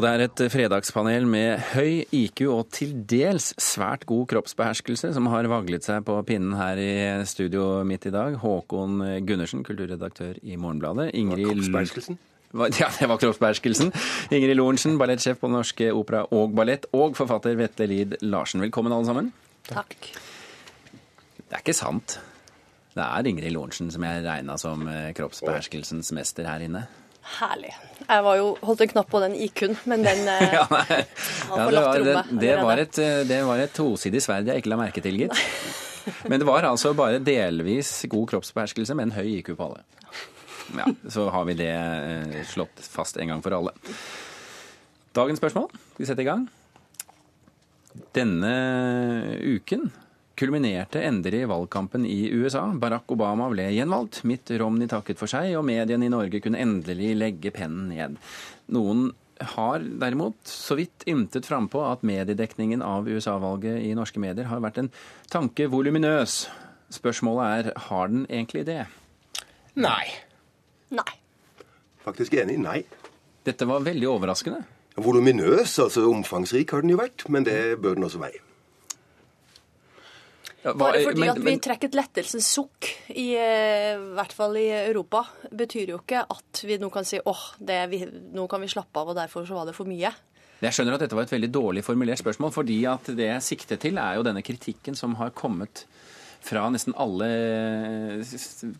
Og 0.00 0.04
det 0.06 0.10
er 0.16 0.22
et 0.24 0.40
fredagspanel 0.48 1.26
med 1.28 1.58
høy 1.74 2.06
IQ 2.16 2.40
og 2.48 2.70
til 2.72 2.94
dels 3.04 3.50
svært 3.60 4.06
god 4.08 4.30
kroppsbeherskelse 4.30 5.10
som 5.12 5.26
har 5.28 5.44
vaglet 5.52 5.84
seg 5.84 6.06
på 6.06 6.14
pinnen 6.24 6.54
her 6.56 6.78
i 6.80 6.94
studio 7.28 7.82
midt 7.84 8.06
i 8.08 8.12
dag. 8.14 8.38
Håkon 8.40 8.94
Gundersen, 9.28 9.60
kulturredaktør 9.60 10.38
i 10.40 10.56
Morgenbladet. 10.56 11.10
Ingrid 11.20 11.50
Kroppsbeherskelsen? 11.50 12.16
Ja, 12.80 12.88
det 12.96 13.10
var 13.12 13.20
kroppsbeherskelsen. 13.20 13.92
Ingrid 14.32 14.56
Lorentzen, 14.56 14.96
ballettsjef 14.98 15.36
på 15.44 15.52
Norske 15.52 15.90
Opera 15.92 16.24
og 16.32 16.56
Ballett, 16.56 16.88
og 16.96 17.12
forfatter 17.20 17.60
Vetle 17.60 17.90
Lid 17.92 18.16
Larsen. 18.24 18.64
Velkommen, 18.64 18.96
alle 18.96 19.10
sammen. 19.10 19.28
Takk. 19.68 20.08
Det 21.36 21.52
er 21.52 21.60
ikke 21.60 21.76
sant. 21.76 22.16
Det 22.96 23.04
er 23.04 23.28
Ingrid 23.28 23.52
Lorentzen 23.52 23.92
som 23.92 24.08
jeg 24.08 24.24
regna 24.24 24.56
som 24.64 24.88
eh, 24.88 25.12
kroppsbeherskelsens 25.20 26.08
mester 26.16 26.48
her 26.48 26.64
inne. 26.70 26.86
Herlig. 27.20 27.70
Jeg 28.00 28.24
var 28.26 28.38
jo 28.40 28.46
holdt 28.64 28.80
en 28.84 28.90
knapp 28.94 29.10
på 29.12 29.20
den 29.22 29.36
IQ-en, 29.44 29.76
men 29.90 30.02
den 30.06 30.24
eh, 30.34 30.54
ja, 30.56 30.64
har 30.66 30.90
ja, 30.90 31.04
forlatt 31.52 31.92
det, 31.92 32.00
rommet. 32.00 32.32
det, 32.42 32.54
var 32.64 32.82
et, 32.82 32.98
eh, 32.98 33.20
det 33.28 33.40
var 33.46 33.62
et 33.62 33.74
tosidig 33.76 34.22
sverd 34.24 34.50
jeg 34.50 34.62
ikke 34.62 34.72
la 34.72 34.80
merke 34.80 35.04
til, 35.04 35.20
gitt. 35.24 35.36
Men 36.32 36.40
det 36.40 36.46
var 36.48 36.64
altså 36.64 36.94
bare 36.96 37.18
delvis 37.22 37.90
god 38.10 38.24
kroppsbeherskelse 38.30 38.94
men 38.96 39.12
høy 39.12 39.26
IQ 39.36 39.50
på 39.52 39.66
alle. 39.66 39.82
Ja, 40.72 40.86
Så 41.12 41.26
har 41.30 41.44
vi 41.44 41.54
det 41.58 41.68
eh, 41.76 42.38
slått 42.48 42.80
fast 42.80 43.20
en 43.20 43.28
gang 43.30 43.42
for 43.44 43.54
alle. 43.54 43.74
Dagens 45.14 45.38
spørsmål. 45.42 45.68
Vi 46.00 46.08
setter 46.08 46.24
i 46.24 46.30
gang? 46.30 46.46
Denne 48.16 48.54
uken 49.44 49.90
kulminerte 50.40 51.02
endelig 51.04 51.44
valgkampen 51.50 52.06
i 52.08 52.30
USA. 52.32 52.64
Barack 52.72 53.12
Obama 53.12 53.50
ble 53.52 53.68
gjenvalgt. 53.74 54.22
Mitt 54.28 54.50
Romney 54.60 54.88
takket 54.88 55.20
for 55.20 55.30
seg, 55.30 55.52
og 55.58 55.66
mediene 55.68 56.08
i 56.08 56.12
Norge 56.12 56.40
kunne 56.40 56.60
endelig 56.62 57.12
legge 57.18 57.52
pennen 57.54 57.90
ned. 57.92 58.16
Noen 58.72 59.10
har 59.54 59.84
derimot 60.00 60.36
så 60.48 60.76
vidt 60.76 61.04
ymtet 61.08 61.48
frampå 61.48 61.82
at 61.88 62.04
mediedekningen 62.06 62.82
av 62.84 63.08
USA-valget 63.08 63.84
i 63.84 63.94
norske 63.96 64.20
medier 64.20 64.48
har 64.50 64.60
vært 64.64 64.82
en 64.82 64.90
tanke 65.32 65.68
voluminøs. 65.72 66.42
Spørsmålet 66.92 67.70
er 67.70 67.72
har 67.88 68.10
den 68.12 68.26
egentlig 68.28 68.66
det? 68.68 68.82
Nei. 69.80 70.04
Nei. 70.92 71.10
Faktisk 72.04 72.34
enig. 72.40 72.58
Nei. 72.60 72.82
Dette 73.46 73.68
var 73.68 73.84
veldig 73.84 74.08
overraskende. 74.10 74.64
Voluminøs, 75.00 75.78
altså 75.80 76.08
omfangsrik 76.10 76.74
har 76.74 76.84
den 76.84 76.92
jo 76.92 77.00
vært, 77.00 77.24
men 77.32 77.46
det 77.46 77.78
bør 77.80 77.96
den 77.96 78.08
også 78.08 78.20
være. 78.20 78.49
Ja, 80.62 80.72
hva- 80.74 80.78
Bare 80.92 81.02
fordi 81.06 81.20
men- 81.20 81.30
at 81.30 81.38
vi 81.38 81.54
trekker 81.58 81.88
et 81.88 81.94
lettelsens 81.96 82.44
sukk, 82.52 82.88
i, 83.16 83.34
eh, 83.34 83.96
hvert 83.96 84.32
fall 84.32 84.56
i 84.60 84.66
Europa, 84.90 85.22
betyr 85.50 85.88
jo 85.88 85.98
ikke 85.98 86.26
at 86.28 86.62
vi 86.66 86.76
nå 86.78 86.90
kan 86.92 87.04
si 87.04 87.18
åh, 87.24 87.44
det, 87.58 87.78
nå 88.34 88.46
kan 88.48 88.60
vi 88.60 88.66
slappe 88.68 88.94
av, 89.00 89.08
og 89.08 89.16
derfor 89.16 89.46
så 89.46 89.54
var 89.56 89.64
det 89.66 89.74
for 89.74 89.84
mye. 89.86 90.12
Jeg 90.60 90.72
skjønner 90.76 90.92
at 90.94 91.00
dette 91.00 91.14
var 91.16 91.22
et 91.22 91.30
veldig 91.32 91.50
dårlig 91.50 91.82
formulert 91.82 92.20
spørsmål, 92.20 92.52
fordi 92.52 92.84
at 92.84 93.04
det 93.16 93.24
jeg 93.30 93.40
sikter 93.40 93.78
til, 93.80 93.96
er 93.96 94.16
jo 94.16 94.22
denne 94.22 94.42
kritikken 94.44 94.94
som 94.94 95.14
har 95.14 95.30
kommet 95.30 95.86
fra 96.44 96.62
nesten 96.72 96.94
alle 96.96 97.26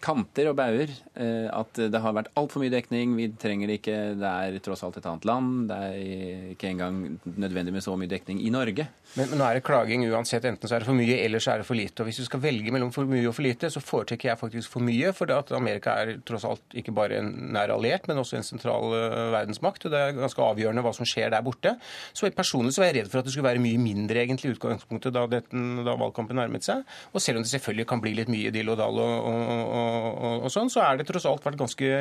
kanter 0.03 0.51
og 0.51 0.57
bauger. 0.59 0.93
eh, 1.17 1.49
At 1.53 1.75
det 1.77 2.01
har 2.01 2.15
vært 2.17 2.31
altfor 2.39 2.63
mye 2.63 2.73
dekning. 2.73 3.17
Vi 3.19 3.29
trenger 3.41 3.69
det 3.69 3.81
ikke 3.81 3.99
Det 4.21 4.31
er 4.31 4.59
tross 4.65 4.83
alt 4.87 4.97
et 4.97 5.07
annet 5.07 5.25
land. 5.29 5.69
Det 5.69 5.77
er 5.77 6.55
ikke 6.55 6.71
engang 6.71 7.19
nødvendig 7.37 7.73
med 7.73 7.83
så 7.85 7.97
mye 7.99 8.09
dekning 8.11 8.41
i 8.45 8.51
Norge. 8.51 8.87
Men, 9.17 9.29
men 9.31 9.39
nå 9.41 9.45
er 9.45 9.59
det 9.59 9.65
klaging 9.67 10.05
uansett. 10.09 10.45
Enten 10.47 10.69
så 10.71 10.77
er 10.77 10.85
det 10.85 10.87
for 10.89 10.95
mye, 10.99 11.17
eller 11.25 11.43
så 11.43 11.53
er 11.55 11.59
det 11.63 11.67
for 11.67 11.75
lite. 11.79 12.01
Og 12.03 12.07
hvis 12.09 12.21
du 12.23 12.25
skal 12.29 12.41
velge 12.45 12.71
mellom 12.73 12.93
for 12.95 13.09
mye 13.11 13.27
og 13.29 13.35
for 13.35 13.43
lite, 13.47 13.71
så 13.73 13.83
foretrekker 13.83 14.31
jeg 14.31 14.39
faktisk 14.41 14.71
for 14.71 14.87
mye. 14.87 15.11
For 15.17 15.31
at 15.35 15.51
Amerika 15.57 15.97
er 16.05 16.21
tross 16.27 16.47
alt 16.49 16.77
ikke 16.79 16.95
bare 16.95 17.19
en 17.19 17.31
nær 17.57 17.73
alliert, 17.75 18.07
men 18.09 18.21
også 18.23 18.39
en 18.39 18.47
sentral 18.47 18.95
eh, 18.95 19.31
verdensmakt. 19.35 19.85
Og 19.89 19.95
det 19.95 20.01
er 20.01 20.17
ganske 20.21 20.47
avgjørende 20.47 20.85
hva 20.87 20.95
som 20.97 21.09
skjer 21.09 21.33
der 21.35 21.43
borte. 21.47 21.75
Så 22.15 22.31
personlig 22.37 22.75
så 22.77 22.85
var 22.85 22.93
jeg 22.93 23.01
redd 23.03 23.11
for 23.13 23.21
at 23.21 23.27
det 23.29 23.35
skulle 23.35 23.51
være 23.51 23.63
mye 23.63 23.81
mindre 23.83 24.23
egentlig 24.23 24.53
i 24.53 24.55
utgangspunktet 24.57 25.13
da, 25.17 25.27
dette, 25.31 25.65
da 25.85 25.97
valgkampen 25.99 26.39
nærmet 26.39 26.65
seg. 26.67 26.87
Og 27.13 27.21
selv 27.25 27.41
om 27.41 27.45
det 27.47 27.50
selvfølgelig 27.53 27.87
kan 27.91 28.03
bli 28.03 28.15
litt 28.17 28.31
mye 28.33 28.53
dill 28.55 28.73
og 28.73 28.79
dall 28.81 28.99
og, 29.03 29.29
og, 29.31 29.61
og, 29.81 30.33
og, 30.45 30.49
sånn, 30.53 30.73
så 30.73 30.85
er 30.87 31.01
det 31.01 31.07
tross 31.09 31.29
alt 31.29 31.45
vært 31.47 31.61
ganske 31.61 31.93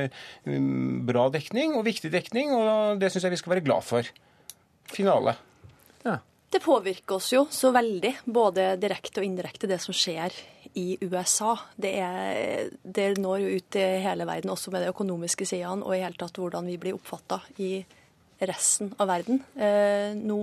um, 0.47 1.03
bra 1.07 1.27
dekning 1.33 1.75
og 1.77 1.85
viktig 1.87 2.11
dekning, 2.13 2.53
og 2.55 3.01
det 3.01 3.11
syns 3.11 3.27
jeg 3.27 3.35
vi 3.35 3.41
skal 3.41 3.55
være 3.57 3.65
glad 3.67 3.85
for. 3.85 4.09
Finale. 4.89 5.35
Ja. 6.05 6.19
Det 6.49 6.63
påvirker 6.63 7.19
oss 7.19 7.29
jo 7.35 7.43
så 7.53 7.69
veldig, 7.75 8.15
både 8.25 8.71
direkte 8.81 9.21
og 9.21 9.27
indirekte, 9.27 9.69
det 9.69 9.77
som 9.83 9.93
skjer 9.93 10.33
i 10.79 10.97
USA. 11.03 11.53
Det, 11.77 11.91
er, 12.01 12.71
det 12.81 13.11
når 13.21 13.43
jo 13.43 13.51
ut 13.59 13.67
til 13.75 13.99
hele 14.01 14.25
verden, 14.29 14.53
også 14.53 14.73
med 14.73 14.85
de 14.85 14.93
økonomiske 14.93 15.45
sidene, 15.49 15.85
og 15.85 15.93
i 15.93 16.01
hele 16.01 16.17
tatt 16.17 16.37
hvordan 16.41 16.69
vi 16.69 16.79
blir 16.81 16.97
oppfatta 16.97 17.41
i 17.61 17.83
resten 18.49 18.93
av 18.97 19.09
verden. 19.11 19.43
Eh, 19.59 20.15
nå 20.17 20.39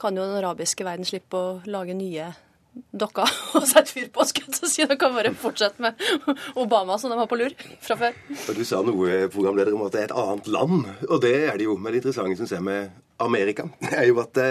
kan 0.00 0.16
jo 0.16 0.24
den 0.26 0.38
arabiske 0.40 0.84
verden 0.84 1.08
slippe 1.08 1.38
å 1.38 1.54
lage 1.70 1.96
nye 1.96 2.32
dokker 2.92 3.30
og 3.58 3.66
satt 3.68 3.90
fyr 3.92 4.08
på. 4.12 4.24
Skal 4.28 4.46
jeg 4.46 4.56
til 4.56 4.68
å 4.68 4.70
si. 4.70 4.86
De 4.88 4.98
kan 5.00 5.14
bare 5.16 5.32
fortsette 5.36 5.82
med 5.82 6.00
Obama, 6.58 6.98
som 7.00 7.12
de 7.12 7.18
har 7.18 7.30
på 7.30 7.38
lur 7.40 7.54
fra 7.84 7.98
før. 8.00 8.18
Og 8.36 8.58
Du 8.58 8.64
sa 8.68 8.82
noe, 8.86 9.22
programleder, 9.32 9.76
om 9.76 9.86
at 9.86 9.96
det 9.96 10.04
er 10.04 10.10
et 10.10 10.18
annet 10.22 10.50
land. 10.52 10.86
Og 11.08 11.20
det 11.24 11.34
er 11.46 11.58
det 11.58 11.68
jo. 11.68 11.78
Men 11.80 11.94
det 11.94 12.02
interessante 12.04 12.38
som 12.42 12.58
jeg 12.58 12.66
med 12.66 13.02
Amerika, 13.22 13.68
er 13.96 14.08
jo 14.10 14.20
at 14.24 14.34
det, 14.38 14.50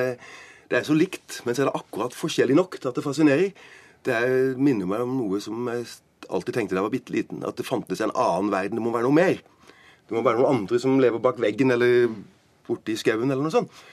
det 0.71 0.81
er 0.81 0.87
så 0.87 0.97
likt, 0.97 1.41
men 1.45 1.55
så 1.55 1.65
er 1.65 1.71
det 1.71 1.79
akkurat 1.81 2.15
forskjellig 2.17 2.57
nok 2.57 2.79
til 2.79 2.91
at 2.91 2.97
det 2.97 3.05
fascinerer. 3.05 3.73
Det 4.05 4.13
er, 4.13 4.37
minner 4.61 4.89
meg 4.89 5.05
om 5.05 5.17
noe 5.17 5.41
som 5.41 5.65
jeg 5.71 5.87
alltid 6.29 6.55
tenkte 6.55 6.75
da 6.75 6.81
jeg 6.81 6.87
var 6.87 6.93
bitte 6.93 7.13
liten. 7.13 7.43
At 7.45 7.57
det 7.59 7.67
fantes 7.67 8.01
en 8.01 8.13
annen 8.13 8.53
verden. 8.53 8.79
Det 8.79 8.85
må 8.85 8.93
være 8.93 9.07
noe 9.07 9.17
mer. 9.17 9.41
Det 10.05 10.13
må 10.13 10.21
være 10.25 10.41
noen 10.41 10.61
andre 10.61 10.79
som 10.81 10.99
lever 11.01 11.21
bak 11.21 11.39
veggen 11.41 11.73
eller 11.73 12.09
borte 12.65 12.93
i 12.93 12.97
skauen 12.99 13.29
eller 13.29 13.45
noe 13.45 13.53
sånt. 13.53 13.83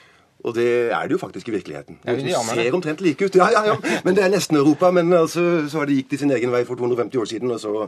Og 0.43 0.53
det 0.57 0.67
er 0.91 1.07
det 1.07 1.15
jo 1.15 1.21
faktisk 1.21 1.47
i 1.47 1.55
virkeligheten. 1.55 1.97
Ja, 2.05 2.15
de 2.19 2.33
ser 2.33 2.75
omtrent 2.75 3.01
like 3.01 3.25
ut. 3.25 3.35
Ja, 3.39 3.47
ja, 3.53 3.63
ja. 3.71 3.75
Men 4.03 4.15
det 4.17 4.25
er 4.25 4.29
nesten 4.33 4.57
Europa. 4.59 4.91
Men 4.91 5.13
altså, 5.13 5.63
så 5.71 5.79
har 5.79 5.85
de 5.87 5.95
gikk 6.01 6.09
de 6.11 6.17
sin 6.25 6.31
egen 6.35 6.51
vei 6.51 6.65
for 6.67 6.75
250 6.75 7.15
år 7.21 7.29
siden, 7.31 7.51
og 7.55 7.61
så 7.63 7.87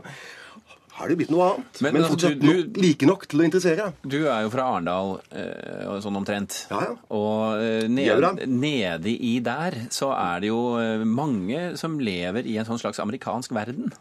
har 0.96 1.10
det 1.12 1.18
blitt 1.20 1.28
noe 1.34 1.50
annet. 1.50 1.80
Men 1.84 1.92
Men, 1.92 2.02
altså, 2.06 2.14
fortsatt 2.16 2.40
du- 2.40 2.46
nok, 2.48 2.78
like 2.80 3.06
nok 3.06 3.26
til 3.28 3.40
å 3.42 3.44
interessere. 3.44 3.92
Du 4.08 4.16
er 4.24 4.42
jo 4.46 4.48
fra 4.54 4.64
Arendal, 4.72 5.20
eh, 5.30 6.00
sånn 6.00 6.16
omtrent. 6.16 6.66
Ja, 6.70 6.80
ja. 6.80 6.94
Og 7.12 7.60
eh, 7.60 7.84
ned, 7.88 8.24
det. 8.38 8.48
nede 8.48 9.12
i 9.12 9.38
der 9.44 9.76
så 9.92 10.08
er 10.16 10.40
det 10.40 10.48
jo 10.48 10.78
eh, 10.80 11.04
mange 11.04 11.76
som 11.76 11.98
lever 12.00 12.46
i 12.48 12.56
en 12.56 12.64
sånn 12.64 12.80
slags 12.80 12.98
amerikansk 13.04 13.52
verden. 13.52 13.92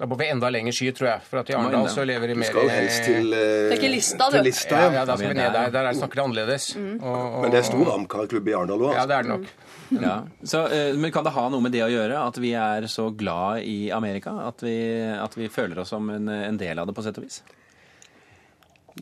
Da 0.00 0.06
bor 0.06 0.16
vi 0.16 0.28
enda 0.30 0.48
lenger 0.48 0.72
sky, 0.72 0.92
tror 0.96 1.08
jeg. 1.10 1.22
For 1.28 1.40
at 1.42 1.50
i 1.50 1.54
Arendal 1.58 1.88
så 1.92 2.04
lever 2.06 2.30
de 2.30 2.34
Du 2.38 2.42
skal 2.46 2.62
jo 2.62 2.68
helst 2.72 3.02
til, 3.04 3.32
eh, 3.34 3.72
ikke 3.74 3.90
lista, 3.90 4.28
du. 4.30 4.36
til 4.38 4.44
lista. 4.46 4.76
ja, 4.76 4.92
Ja, 4.92 5.04
da 5.04 5.16
skal 5.16 5.26
vi 5.26 5.30
er 5.34 5.34
ned 5.34 5.52
der. 5.52 5.64
der. 5.66 5.70
Der 5.70 5.88
er- 5.90 5.92
snakker 5.98 6.14
de 6.14 6.22
annerledes. 6.22 6.76
Mm. 6.76 7.00
Og, 7.02 7.34
og, 7.34 7.42
Men 7.42 7.50
det 7.50 7.58
er 7.58 7.62
stor 7.68 7.90
Amcar-klubb 7.98 8.48
i 8.48 8.52
Arendal 8.52 8.78
òg. 8.78 8.92
Ja, 8.94 9.00
Altså. 9.00 9.08
det 9.08 9.16
er 9.16 9.22
det 9.22 9.30
nok. 9.30 9.46
Ja. 9.90 10.16
Så, 10.44 10.60
eh, 10.72 10.96
men 10.96 11.10
kan 11.12 11.24
det 11.24 11.32
ha 11.32 11.48
noe 11.48 11.60
med 11.60 11.72
det 11.72 11.82
å 11.82 11.90
gjøre, 11.90 12.26
at 12.28 12.36
vi 12.38 12.52
er 12.54 12.82
så 12.86 13.10
glad 13.16 13.62
i 13.64 13.90
Amerika? 13.90 14.30
At 14.46 14.62
vi, 14.62 14.76
at 15.02 15.34
vi 15.36 15.48
føler 15.48 15.78
oss 15.80 15.88
som 15.88 16.08
en, 16.10 16.28
en 16.28 16.56
del 16.56 16.78
av 16.78 16.86
det, 16.86 16.94
på 16.94 17.02
sett 17.02 17.18
og 17.18 17.24
vis? 17.24 17.42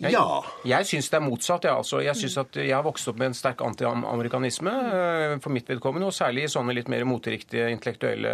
Ja. 0.06 0.24
Jeg 0.68 0.86
syns 0.86 1.08
det 1.10 1.18
er 1.18 1.24
motsatt. 1.24 1.66
Ja, 1.66 1.74
altså. 1.80 2.00
Jeg 2.04 2.14
synes 2.18 2.36
at 2.40 2.58
jeg 2.60 2.74
har 2.74 2.84
vokst 2.86 3.08
opp 3.10 3.18
med 3.18 3.32
en 3.32 3.36
sterk 3.36 3.62
antiamerikanisme 3.64 4.72
eh, 4.72 5.34
for 5.42 5.54
mitt 5.54 5.68
vedkommende, 5.70 6.08
og 6.08 6.14
særlig 6.14 6.46
i 6.46 6.52
sånne 6.52 6.74
litt 6.76 6.90
mer 6.92 7.06
moteriktige 7.08 7.68
intellektuelle 7.72 8.32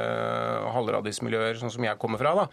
halvradismiljøer, 0.74 1.58
sånn 1.60 1.72
som 1.72 1.86
jeg 1.86 2.00
kommer 2.00 2.20
fra. 2.20 2.34
da, 2.42 2.46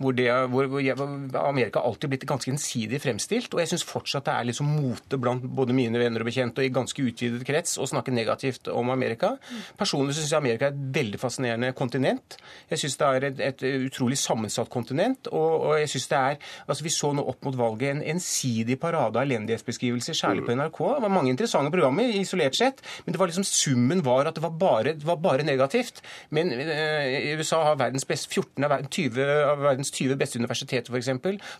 Hvor, 0.00 0.16
det, 0.16 0.28
hvor, 0.52 0.78
jeg, 0.80 0.96
Amerika 1.40 1.82
alltid 1.84 2.14
blitt 2.14 2.26
ganske 2.28 2.52
ensidig 2.54 3.02
fremstilt, 3.04 3.52
og 3.54 3.62
jeg 3.62 3.74
syns 3.74 3.86
fortsatt 3.88 4.28
det 4.28 4.36
er 4.38 4.48
liksom 4.48 4.70
mote 4.70 5.20
blant 5.20 5.44
både 5.44 5.76
mine 5.76 6.00
venner 6.00 6.24
og 6.24 6.30
bekjente 6.30 6.62
og 6.62 6.68
i 6.68 6.72
ganske 6.72 7.04
utvidet 7.04 7.44
krets 7.46 7.76
å 7.76 7.88
snakke 7.90 8.14
negativt 8.14 8.70
om 8.72 8.92
Amerika. 8.94 9.34
Personlig 9.80 10.16
syns 10.16 10.32
jeg 10.32 10.40
Amerika 10.40 10.70
er 10.70 10.76
et 10.76 10.86
veldig 10.96 11.20
fascinerende 11.20 11.74
kontinent. 11.76 12.38
Jeg 12.70 12.84
syns 12.84 12.98
det 13.00 13.10
er 13.10 13.28
et, 13.28 13.44
et 13.50 13.66
utrolig 13.90 14.18
sammensatt 14.20 14.72
kontinent, 14.72 15.28
og, 15.34 15.68
og 15.68 15.78
jeg 15.82 15.92
synes 15.96 16.10
det 16.14 16.20
er 16.22 16.40
altså 16.64 16.84
Vi 16.84 16.92
så 16.92 17.10
nå 17.16 17.22
opp 17.28 17.44
mot 17.46 17.56
valget 17.56 17.94
en 17.94 18.02
ensidig 18.14 18.53
parade 18.80 19.18
av 19.18 19.24
elendighetsbeskrivelser, 19.24 20.16
særlig 20.18 20.44
på 20.46 20.54
NRK. 20.56 20.80
Det 20.96 21.04
var 21.04 21.12
mange 21.12 21.32
interessante 21.32 21.72
programmer 21.74 22.14
isolert 22.20 22.56
sett, 22.58 22.82
men 23.04 23.14
det 23.14 23.20
var 23.20 23.30
liksom 23.30 23.46
summen 23.48 24.02
var 24.04 24.28
at 24.28 24.36
det 24.38 24.44
var 24.44 24.54
bare, 24.60 24.94
det 24.98 25.06
var 25.08 25.20
bare 25.22 25.46
negativt. 25.46 26.02
Men 26.34 26.52
eh, 26.52 27.34
USA 27.38 27.62
har 27.68 27.80
verdens 27.80 28.06
best, 28.08 28.30
14 28.32 28.64
av 28.66 28.76
20, 28.88 29.20
av 29.50 29.64
verdens 29.64 29.92
20 29.94 30.18
beste 30.20 30.40
universiteter, 30.40 30.92
f.eks. 30.92 31.10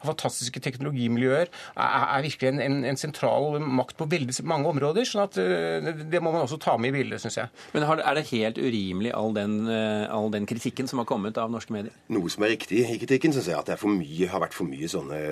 Har 0.04 0.10
fantastiske 0.12 0.60
teknologimiljøer. 0.64 1.50
Er, 1.76 2.06
er 2.18 2.24
virkelig 2.26 2.52
en, 2.52 2.62
en, 2.64 2.78
en 2.92 3.00
sentral 3.00 3.60
makt 3.60 3.98
på 3.98 4.08
veldig 4.10 4.36
mange 4.48 4.70
områder. 4.70 5.08
sånn 5.08 5.24
at 5.26 5.38
eh, 5.40 5.92
det 6.10 6.22
må 6.22 6.32
man 6.34 6.44
også 6.46 6.60
ta 6.62 6.76
med 6.80 6.92
i 6.92 6.98
bildet, 6.98 7.22
syns 7.22 7.40
jeg. 7.40 7.52
Men 7.74 7.88
har, 7.88 8.02
er 8.04 8.18
det 8.18 8.26
helt 8.32 8.60
urimelig, 8.60 9.12
all 9.16 9.34
den, 9.36 9.60
eh, 9.70 10.06
all 10.12 10.30
den 10.34 10.48
kritikken 10.50 10.90
som 10.90 11.02
har 11.02 11.08
kommet 11.10 11.38
av 11.40 11.52
norske 11.52 11.74
medier? 11.74 11.94
Noe 12.14 12.32
som 12.32 12.46
er 12.46 12.54
riktig 12.56 12.84
i 12.84 12.98
kritikken, 13.02 13.34
syns 13.34 13.50
jeg 13.50 13.58
at 13.58 13.70
det 13.70 13.78
er 13.78 13.82
for 13.82 13.92
mye, 13.92 14.30
har 14.30 14.42
vært 14.44 14.56
for 14.56 14.68
mye 14.68 14.90
sånne 14.90 15.22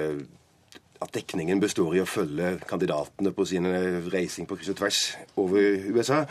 At 1.03 1.15
dekningen 1.17 1.61
består 1.63 1.97
i 1.97 2.03
å 2.03 2.09
følge 2.09 2.57
kandidatene 2.69 3.33
på 3.35 3.47
sine 3.49 4.03
reising 4.13 4.47
på 4.47 4.59
kryss 4.59 4.75
og 4.75 4.79
tvers 4.79 5.01
over 5.43 5.89
USA. 5.91 6.25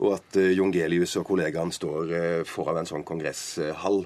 Og 0.00 0.16
at 0.16 0.38
eh, 0.40 0.54
Gelius 0.74 1.16
og 1.20 1.26
kollegaen 1.28 1.72
står 1.74 2.14
eh, 2.14 2.40
foran 2.48 2.80
en 2.80 2.88
sånn 2.88 3.04
kongresshall 3.06 4.04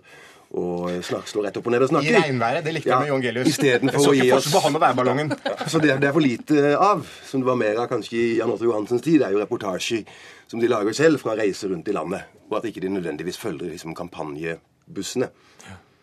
og 0.49 1.05
snak, 1.05 1.26
slå 1.29 1.43
rett 1.44 1.56
opp 1.61 1.67
og 1.69 1.75
ned 1.75 1.85
og 1.85 1.91
snakke. 1.91 2.09
I 2.09 2.23
regnværet. 2.23 2.65
Det 2.65 2.73
likte 2.73 2.88
jeg 2.88 3.03
med 3.03 3.11
Jon 3.11 3.25
Gelius. 3.25 3.50
Istedenfor 3.53 4.06
å 4.12 4.15
gi 4.17 4.31
oss 4.32 4.49
på 4.53 4.62
han 4.65 4.79
og 4.79 4.82
værballongen. 4.85 5.32
Så 5.69 5.81
det, 5.82 5.99
det 6.00 6.09
er 6.09 6.15
for 6.17 6.25
lite 6.25 6.73
av, 6.75 7.05
som 7.29 7.43
det 7.43 7.50
var 7.50 7.59
mer 7.61 7.82
av 7.85 7.91
kanskje 7.91 8.17
i 8.17 8.29
Jan 8.38 8.53
Otto 8.55 8.64
Johansens 8.64 9.05
tid. 9.05 9.21
Det 9.21 9.29
er 9.29 9.37
jo 9.37 9.43
reportasjer 9.43 10.06
som 10.49 10.62
de 10.62 10.71
lager 10.71 10.97
selv 10.97 11.21
fra 11.21 11.37
reiser 11.37 11.75
rundt 11.75 11.91
i 11.93 11.97
landet. 11.97 12.32
Og 12.49 12.56
at 12.61 12.71
ikke 12.71 12.81
de 12.85 12.94
nødvendigvis 12.94 13.41
følger 13.41 13.75
liksom, 13.75 13.93
kampanjebussene. 13.99 15.29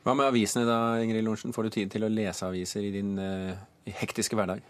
Hva 0.06 0.14
med 0.14 0.30
avisene 0.30 0.68
da, 0.70 0.80
Ingrid 1.02 1.26
Lorentzen? 1.26 1.54
Får 1.56 1.66
du 1.66 1.78
tid 1.80 1.96
til 1.96 2.06
å 2.06 2.12
lese 2.14 2.46
aviser 2.46 2.86
i 2.86 2.94
din 2.94 3.16
uh, 3.18 3.56
hektiske 3.92 4.36
hverdag? 4.36 4.62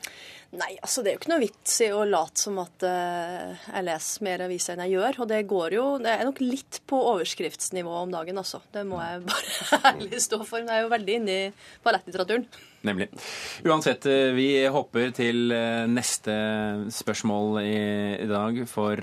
Nei, 0.55 0.75
altså 0.79 1.03
det 1.03 1.11
er 1.11 1.15
jo 1.17 1.21
ikke 1.21 1.31
noe 1.33 1.43
vits 1.43 1.73
i 1.83 1.89
å 1.91 2.03
late 2.07 2.39
som 2.45 2.59
at 2.61 2.85
uh, 2.87 3.65
jeg 3.67 3.85
leser 3.87 4.25
mer 4.27 4.43
aviser 4.45 4.75
enn 4.75 4.85
jeg 4.85 4.95
gjør. 4.95 5.19
Og 5.23 5.31
det 5.31 5.41
går 5.49 5.75
jo 5.75 5.87
Det 6.03 6.13
er 6.13 6.27
nok 6.27 6.39
litt 6.43 6.79
på 6.87 6.99
overskriftsnivå 7.15 7.97
om 8.03 8.13
dagen, 8.13 8.39
altså. 8.39 8.61
Det 8.71 8.85
må 8.87 9.01
jeg 9.03 9.25
bare 9.27 9.81
ærlig 9.91 10.21
stå 10.23 10.39
for. 10.43 10.61
Men 10.61 10.71
jeg 10.71 10.83
er 10.83 10.87
jo 10.87 10.93
veldig 10.95 11.19
inne 11.19 11.35
i 11.35 11.51
ballettlitteraturen. 11.85 12.47
Nemlig. 12.85 13.07
Uansett, 13.65 14.05
eh, 14.05 14.29
vi 14.37 14.47
hopper 14.69 15.09
til 15.17 15.49
eh, 15.55 15.87
neste 15.89 16.35
spørsmål 16.93 17.59
i, 17.63 17.77
i 18.21 18.27
dag. 18.29 18.59
For, 18.69 19.01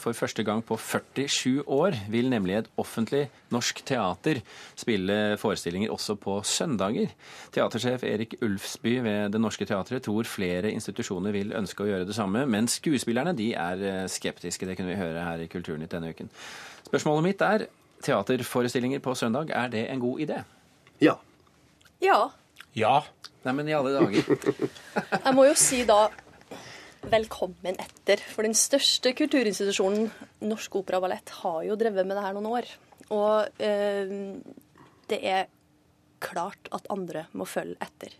for, 0.00 0.16
første 0.16 0.44
gang 0.46 0.62
på 0.64 0.78
47 0.80 1.66
år 1.68 1.98
vil 2.12 2.30
nemlig 2.32 2.56
et 2.62 2.70
offentlig 2.80 3.26
norsk 3.52 3.82
teater 3.86 4.40
spille 4.78 5.36
forestillinger 5.40 5.92
også 5.92 6.16
på 6.20 6.38
søndager. 6.48 7.12
Teatersjef 7.54 8.06
Erik 8.08 8.38
Ulfsby 8.40 8.96
ved 9.04 9.34
Det 9.34 9.42
Norske 9.42 9.68
Teatret 9.68 10.06
tror 10.08 10.24
flere 10.28 10.63
institusjoner 10.72 11.34
vil 11.34 11.52
ønske 11.56 11.84
å 11.84 11.88
gjøre 11.88 12.08
det 12.08 12.16
samme, 12.16 12.46
men 12.48 12.68
skuespillerne 12.70 13.34
de 13.36 13.50
er 13.58 14.08
skeptiske. 14.10 14.66
Det 14.68 14.76
kunne 14.78 14.94
vi 14.94 15.00
høre 15.00 15.24
her 15.26 15.42
i 15.44 15.48
Kulturnytt 15.52 15.92
denne 15.92 16.12
uken. 16.14 16.30
Spørsmålet 16.86 17.26
mitt 17.26 17.44
er 17.44 17.66
teaterforestillinger 18.04 19.02
på 19.04 19.14
søndag, 19.18 19.50
er 19.50 19.70
det 19.72 19.86
en 19.90 20.02
god 20.02 20.20
idé? 20.24 20.42
Ja. 21.02 21.16
Ja. 22.04 22.18
Ja. 22.76 22.98
Nei, 23.44 23.52
men 23.52 23.68
i 23.68 23.76
alle 23.76 23.92
dager. 23.94 24.68
Jeg 25.24 25.34
må 25.36 25.46
jo 25.48 25.56
si 25.58 25.82
da 25.88 26.06
velkommen 27.12 27.76
etter. 27.80 28.22
For 28.32 28.46
den 28.46 28.56
største 28.56 29.12
kulturinstitusjonen, 29.16 30.08
Norsk 30.48 30.80
Opera 30.80 31.00
og 31.00 31.06
Ballett, 31.06 31.32
har 31.42 31.60
jo 31.68 31.76
drevet 31.80 32.08
med 32.08 32.16
det 32.16 32.24
her 32.24 32.36
noen 32.36 32.50
år. 32.52 32.70
Og 33.12 33.60
eh, 33.62 34.14
det 35.10 35.20
er 35.20 35.50
klart 36.24 36.70
at 36.72 36.88
andre 36.92 37.26
må 37.36 37.46
følge 37.48 37.76
etter. 37.84 38.14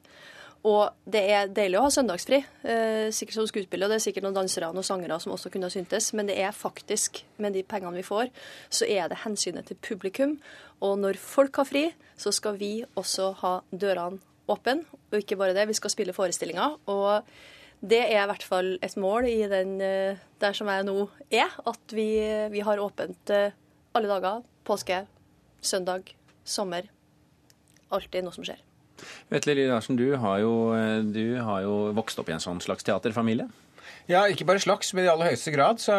Og 0.64 0.94
det 1.04 1.20
er 1.28 1.50
deilig 1.52 1.76
å 1.76 1.84
ha 1.84 1.90
søndagsfri, 1.92 2.38
eh, 2.64 3.10
sikkert 3.12 3.36
som 3.36 3.48
skuespiller, 3.50 3.84
og 3.84 3.92
det 3.92 3.98
er 3.98 4.04
sikkert 4.06 4.24
noen 4.24 4.38
dansere 4.38 4.70
og 4.72 4.86
sangere 4.86 5.18
som 5.20 5.34
også 5.34 5.50
kunne 5.52 5.68
ha 5.68 5.74
syntes, 5.74 6.14
men 6.16 6.30
det 6.30 6.38
er 6.40 6.56
faktisk, 6.56 7.20
med 7.36 7.52
de 7.52 7.62
pengene 7.62 8.00
vi 8.00 8.06
får, 8.06 8.30
så 8.72 8.88
er 8.88 9.10
det 9.12 9.20
hensynet 9.26 9.68
til 9.68 9.76
publikum. 9.76 10.38
Og 10.80 10.96
når 10.98 11.20
folk 11.20 11.60
har 11.60 11.68
fri, 11.68 11.84
så 12.16 12.32
skal 12.32 12.56
vi 12.56 12.84
også 12.96 13.34
ha 13.42 13.60
dørene 13.70 14.20
åpne, 14.48 14.84
Og 15.12 15.20
ikke 15.20 15.36
bare 15.36 15.54
det, 15.54 15.68
vi 15.68 15.74
skal 15.74 15.90
spille 15.90 16.12
forestillinger. 16.12 16.76
Og 16.86 17.22
det 17.80 18.00
er 18.12 18.24
i 18.24 18.26
hvert 18.26 18.42
fall 18.42 18.78
et 18.82 18.96
mål 18.96 19.24
i 19.24 19.48
den 19.48 19.78
der 19.78 20.52
som 20.52 20.68
jeg 20.68 20.84
nå 20.84 21.08
er, 21.30 21.48
at 21.66 21.92
vi, 21.92 22.20
vi 22.50 22.60
har 22.60 22.78
åpent 22.78 23.30
alle 23.30 24.08
dager. 24.08 24.42
Påske, 24.64 25.06
søndag, 25.62 26.14
sommer. 26.44 26.90
Alltid 27.90 28.24
noe 28.24 28.32
som 28.36 28.44
skjer. 28.44 28.73
Vetle 29.32 29.56
Lie 29.58 29.70
Larsen, 29.70 29.98
du 30.00 30.08
har, 30.20 30.40
jo, 30.42 30.54
du 31.14 31.36
har 31.42 31.64
jo 31.66 31.76
vokst 31.96 32.20
opp 32.20 32.30
i 32.30 32.36
en 32.36 32.42
sånn 32.42 32.62
slags 32.64 32.86
teaterfamilie. 32.86 33.48
Ja, 34.08 34.26
ikke 34.28 34.44
bare 34.44 34.60
slags, 34.60 34.92
men 34.92 35.06
i 35.06 35.08
aller 35.08 35.30
høyeste 35.32 35.52
grad. 35.54 35.80
Så, 35.80 35.94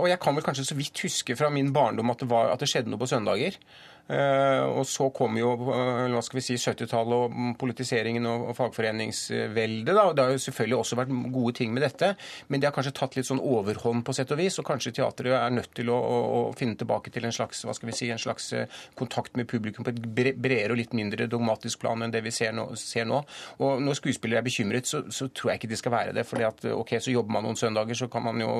og 0.00 0.08
jeg 0.10 0.18
kan 0.22 0.34
vel 0.34 0.44
kanskje 0.46 0.66
så 0.66 0.76
vidt 0.78 1.04
huske 1.04 1.36
fra 1.38 1.50
min 1.54 1.70
barndom 1.74 2.10
at 2.10 2.22
det, 2.24 2.28
var, 2.30 2.50
at 2.50 2.62
det 2.62 2.70
skjedde 2.70 2.90
noe 2.90 2.98
på 2.98 3.10
søndager. 3.10 3.58
Uh, 4.04 4.68
og 4.68 4.82
så 4.84 5.06
kom 5.16 5.38
jo 5.38 5.54
uh, 5.56 6.04
hva 6.12 6.20
skal 6.24 6.36
vi 6.36 6.42
si, 6.44 6.58
70-tallet 6.60 7.14
og 7.16 7.54
politiseringen 7.56 8.26
og, 8.28 8.50
fagforeningsveldet. 8.58 9.88
Det 9.88 10.24
har 10.26 10.34
jo 10.34 10.42
selvfølgelig 10.44 10.76
også 10.76 10.98
vært 10.98 11.14
gode 11.32 11.54
ting 11.56 11.72
med 11.72 11.86
dette, 11.86 12.10
men 12.52 12.60
det 12.60 12.68
har 12.68 12.74
kanskje 12.76 12.92
tatt 12.98 13.16
litt 13.16 13.28
sånn 13.30 13.40
overhånd 13.40 14.04
på 14.04 14.12
sett 14.16 14.34
og 14.34 14.42
vis. 14.42 14.58
Og 14.60 14.68
kanskje 14.68 14.92
teatret 14.98 15.32
er 15.38 15.54
nødt 15.56 15.72
til 15.76 15.88
å, 15.88 15.96
å, 15.96 16.18
å, 16.36 16.42
finne 16.58 16.76
tilbake 16.76 17.12
til 17.14 17.24
en 17.24 17.32
slags 17.32 17.64
hva 17.64 17.72
skal 17.76 17.88
vi 17.88 17.96
si, 17.96 18.10
en 18.12 18.20
slags 18.20 18.50
uh, 18.52 18.66
kontakt 18.98 19.40
med 19.40 19.48
publikum 19.48 19.88
på 19.88 19.94
et 19.94 20.04
bredere 20.04 20.76
og 20.76 20.82
litt 20.82 20.92
mindre 20.96 21.28
dogmatisk 21.30 21.80
plan 21.86 22.04
enn 22.04 22.12
det 22.12 22.20
vi 22.26 22.34
ser 22.34 22.52
nå. 22.52 22.68
Ser 22.76 23.08
nå. 23.08 23.22
Og 23.64 23.80
når 23.80 23.98
skuespillere 24.02 24.44
er 24.44 24.48
bekymret, 24.50 24.90
så, 24.90 25.00
så, 25.08 25.30
tror 25.32 25.54
jeg 25.54 25.62
ikke 25.62 25.72
de 25.72 25.80
skal 25.80 25.96
være 25.96 26.16
det. 26.18 26.26
at 26.44 26.68
ok, 26.74 26.96
så 27.00 27.14
jobber 27.14 27.38
man 27.38 27.48
noen 27.48 27.56
søndager, 27.56 27.96
så 27.96 28.10
kan 28.12 28.28
man 28.28 28.44
jo 28.44 28.52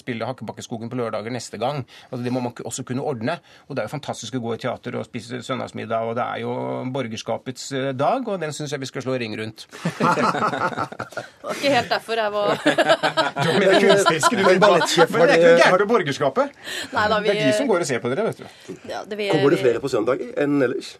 spille 0.00 0.24
Hakkebakkeskogen 0.26 0.88
på 0.88 0.96
lørdager 0.96 1.34
neste 1.34 1.60
gang. 1.60 1.84
Altså, 2.08 2.24
det 2.24 2.32
må 2.32 2.40
man 2.40 2.56
også 2.64 2.86
kunne 2.88 3.04
ordne. 3.04 3.36
Og 3.68 3.76
det 3.76 3.84
er 3.84 3.90
jo 3.90 3.96
fantastisk 3.98 4.40
å 4.40 4.45
gå 4.46 4.56
i 4.56 4.60
teater 4.62 4.98
og 5.00 5.06
spise 5.08 5.42
søndagsmiddag, 5.44 6.10
og 6.10 6.16
det 6.18 6.24
er 6.24 6.42
jo 6.44 6.54
borgerskapets 6.94 7.68
dag, 7.98 8.28
og 8.28 8.40
den 8.42 8.54
syns 8.56 8.74
jeg 8.74 8.82
vi 8.82 8.90
skal 8.90 9.04
slå 9.04 9.16
ring 9.20 9.36
rundt. 9.40 9.66
det 9.72 10.24
var 11.42 11.58
ikke 11.58 11.74
helt 11.74 11.90
derfor 11.92 12.22
jeg 12.22 12.32
var 12.32 12.62
Du 12.62 13.50
er 13.50 13.76
kunstnerisk, 13.80 14.30
du 14.30 14.42
Men 14.42 14.62
det 14.62 15.30
er 15.30 15.36
ikke 15.36 15.56
gærent 15.62 15.80
med 15.80 15.90
borgerskapet. 15.90 16.56
Nei, 16.92 17.08
da, 17.10 17.20
vi... 17.20 17.28
Det 17.28 17.36
er 17.36 17.50
de 17.50 17.58
som 17.58 17.68
går 17.70 17.84
og 17.84 17.90
ser 17.90 18.02
på 18.02 18.12
dere, 18.12 18.30
vet 18.30 18.40
du. 18.40 18.78
Ja, 18.88 19.02
det 19.10 19.18
vi... 19.18 19.28
Kommer 19.34 19.54
det 19.54 19.60
flere 19.62 19.82
på 19.82 19.92
søndager 19.92 20.32
enn 20.42 20.58
ellers? 20.62 20.96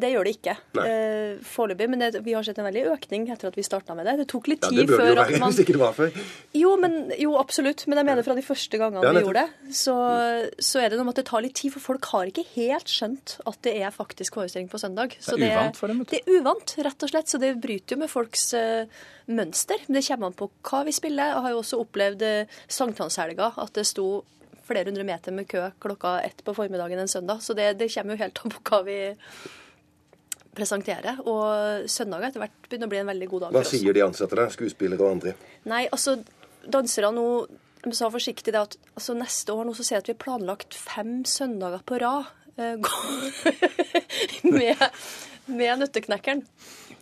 Det 0.00 0.10
gjør 0.10 0.26
det 0.26 0.32
ikke 0.38 0.54
eh, 0.82 1.34
foreløpig, 1.44 1.88
men 1.92 2.02
det, 2.02 2.22
vi 2.24 2.34
har 2.36 2.44
sett 2.46 2.58
en 2.60 2.66
veldig 2.66 2.84
økning 2.94 3.26
etter 3.32 3.50
at 3.50 3.58
vi 3.58 3.64
starta 3.66 3.96
med 3.96 4.08
det. 4.08 4.16
Det 4.22 4.26
tok 4.32 4.48
litt 4.50 4.62
tid 4.64 4.80
ja, 4.80 4.86
det 4.88 4.98
før 4.98 5.10
jo 5.10 5.16
være, 5.18 5.40
man 5.42 5.52
Hvis 5.52 5.60
ikke 5.64 5.76
det 5.76 5.82
var 5.82 5.96
før. 5.96 6.18
Jo, 6.56 6.74
men, 6.80 6.96
jo, 7.20 7.34
absolutt. 7.40 7.84
Men 7.90 8.00
jeg 8.00 8.08
mener 8.10 8.26
fra 8.26 8.36
de 8.38 8.44
første 8.46 8.80
gangene 8.80 9.04
ja, 9.04 9.14
vi 9.14 9.24
gjorde 9.24 9.44
det, 9.44 9.74
så, 9.76 9.96
så, 10.58 10.82
er 10.82 10.92
det 10.92 11.00
noe 11.00 11.08
med 11.08 11.16
at 11.16 11.22
det 11.22 11.26
tar 11.30 11.44
litt 11.44 11.56
tid. 11.60 11.74
For 11.76 11.86
folk 11.92 12.10
har 12.14 12.30
ikke 12.30 12.46
helt 12.54 12.90
skjønt 12.90 13.38
at 13.44 13.60
det 13.66 13.74
er 13.80 13.94
faktisk 13.94 14.38
forestilling 14.40 14.70
på 14.72 14.80
søndag. 14.82 15.16
Så 15.20 15.38
det 15.40 15.50
er 15.50 15.58
uvant 15.58 15.80
for 15.80 15.92
dem. 15.92 16.04
Det 16.10 16.22
er 16.22 16.38
uvant, 16.38 16.76
rett 16.88 17.06
og 17.06 17.12
slett. 17.12 17.32
Så 17.32 17.40
det 17.42 17.54
bryter 17.62 17.96
jo 17.96 18.02
med 18.04 18.12
folks 18.12 18.50
uh, 18.56 18.84
mønster. 19.30 19.82
Men 19.88 20.00
det 20.00 20.06
kommer 20.08 20.30
an 20.30 20.38
på 20.38 20.50
hva 20.70 20.84
vi 20.88 20.94
spiller. 20.96 21.34
Jeg 21.34 21.44
har 21.46 21.56
jo 21.56 21.64
også 21.64 21.82
opplevd 21.84 22.24
uh, 22.24 22.62
sankthanshelga 22.80 23.52
at 23.64 23.74
det 23.76 23.88
sto 23.90 24.08
flere 24.64 24.88
hundre 24.88 25.04
meter 25.04 25.34
med 25.34 25.48
kø 25.50 25.66
klokka 25.82 26.18
ett 26.24 26.40
på 26.44 26.54
formiddagen 26.56 26.98
en 26.98 27.10
søndag. 27.10 27.42
Så 27.44 27.56
det, 27.56 27.74
det 27.80 27.90
kommer 27.94 28.14
jo 28.14 28.22
helt 28.24 28.40
an 28.40 28.54
på 28.54 28.64
hva 28.70 28.80
vi 28.86 28.98
presentere. 30.56 31.16
Og 31.24 31.88
søndag 31.90 32.28
etter 32.28 32.44
hvert 32.44 32.68
begynner 32.68 32.90
å 32.90 32.94
bli 32.94 33.02
en 33.02 33.12
veldig 33.12 33.28
god 33.32 33.46
dag 33.46 33.58
Hva 33.58 33.66
sier 33.68 33.96
de 33.96 34.04
ansatte 34.06 34.38
der, 34.38 34.54
skuespillere 34.54 35.04
og 35.04 35.18
andre? 35.18 35.34
Nei, 35.70 35.84
altså, 35.90 36.18
dansere 36.64 37.12
nå 37.14 37.28
de 37.84 37.92
sa 37.92 38.08
forsiktig 38.08 38.54
det 38.54 38.60
at 38.60 38.78
altså, 38.94 39.16
neste 39.18 39.52
år 39.52 39.66
nå 39.68 39.74
så 39.76 39.84
ser 39.84 39.98
jeg 39.98 40.04
at 40.04 40.08
vi 40.08 40.14
har 40.14 40.22
planlagt 40.22 40.76
fem 40.78 41.18
søndager 41.28 41.84
på 41.84 41.98
rad 42.00 42.30
eh, 42.56 42.80
med, 44.56 44.86
med 45.52 45.82
Nøtteknekkeren. 45.82 46.44